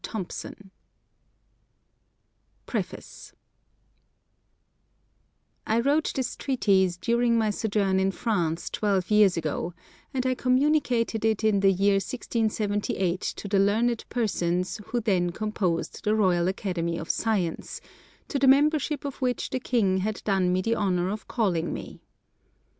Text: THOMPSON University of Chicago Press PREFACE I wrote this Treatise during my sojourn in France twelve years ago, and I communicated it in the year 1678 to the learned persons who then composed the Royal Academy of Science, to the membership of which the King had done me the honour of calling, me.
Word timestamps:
THOMPSON 0.03 0.47
University 2.65 2.65
of 2.65 2.65
Chicago 2.65 2.65
Press 2.65 2.85
PREFACE 2.89 3.33
I 5.67 5.79
wrote 5.79 6.13
this 6.15 6.35
Treatise 6.35 6.97
during 6.97 7.37
my 7.37 7.51
sojourn 7.51 7.99
in 7.99 8.09
France 8.09 8.71
twelve 8.71 9.11
years 9.11 9.37
ago, 9.37 9.75
and 10.11 10.25
I 10.25 10.33
communicated 10.33 11.23
it 11.23 11.43
in 11.43 11.59
the 11.59 11.71
year 11.71 11.97
1678 11.97 13.21
to 13.21 13.47
the 13.47 13.59
learned 13.59 14.03
persons 14.09 14.81
who 14.87 15.01
then 15.01 15.29
composed 15.29 16.03
the 16.03 16.15
Royal 16.15 16.47
Academy 16.47 16.97
of 16.97 17.11
Science, 17.11 17.79
to 18.27 18.39
the 18.39 18.47
membership 18.47 19.05
of 19.05 19.21
which 19.21 19.51
the 19.51 19.59
King 19.59 19.97
had 19.99 20.23
done 20.25 20.51
me 20.51 20.63
the 20.63 20.75
honour 20.77 21.11
of 21.11 21.27
calling, 21.27 21.71
me. 21.71 22.01